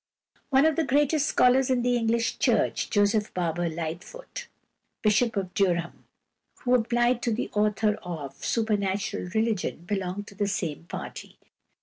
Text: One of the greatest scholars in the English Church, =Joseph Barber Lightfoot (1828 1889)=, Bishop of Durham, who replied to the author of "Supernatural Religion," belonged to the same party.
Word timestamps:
One 0.49 0.65
of 0.65 0.77
the 0.77 0.83
greatest 0.83 1.27
scholars 1.27 1.69
in 1.69 1.83
the 1.83 1.95
English 1.95 2.39
Church, 2.39 2.89
=Joseph 2.89 3.31
Barber 3.35 3.69
Lightfoot 3.69 4.47
(1828 5.03 5.03
1889)=, 5.03 5.03
Bishop 5.03 5.37
of 5.37 5.53
Durham, 5.53 6.05
who 6.61 6.73
replied 6.75 7.21
to 7.21 7.31
the 7.31 7.49
author 7.53 7.93
of 8.01 8.43
"Supernatural 8.43 9.29
Religion," 9.35 9.83
belonged 9.85 10.25
to 10.25 10.33
the 10.33 10.47
same 10.47 10.85
party. 10.85 11.37